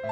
[0.00, 0.06] 聞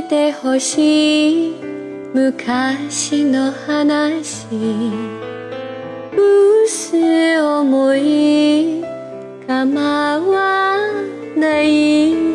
[0.00, 1.54] いてほしい
[2.12, 4.48] 昔の話。
[6.12, 8.82] 薄思い
[9.46, 10.76] 構わ
[11.36, 12.25] ない。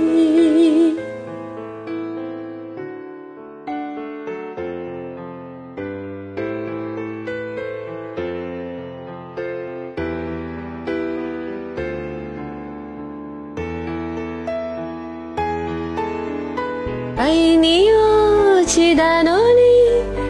[17.24, 19.62] 愛に落ちたのに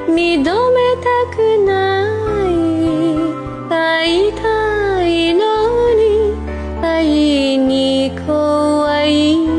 [0.10, 2.06] 認めたくな
[2.44, 2.52] い
[3.70, 6.36] 会いたいのに
[6.82, 9.52] 会いに怖い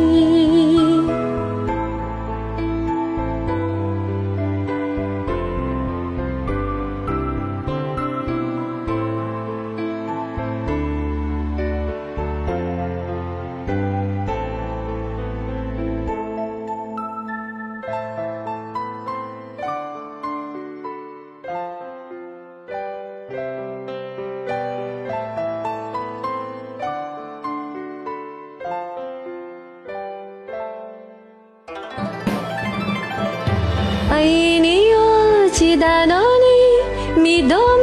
[37.16, 37.81] に認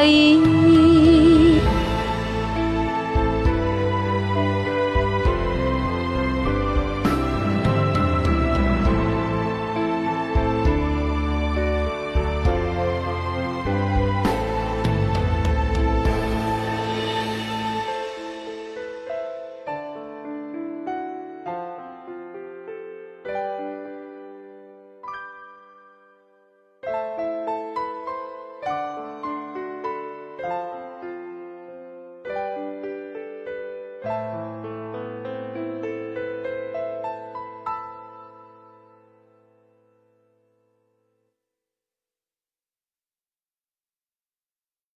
[0.00, 0.59] 可以